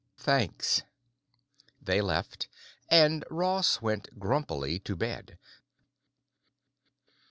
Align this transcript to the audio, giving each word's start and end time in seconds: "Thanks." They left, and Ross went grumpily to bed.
"Thanks." 0.17 0.81
They 1.79 2.01
left, 2.01 2.47
and 2.89 3.23
Ross 3.29 3.83
went 3.83 4.17
grumpily 4.17 4.79
to 4.79 4.95
bed. 4.95 5.37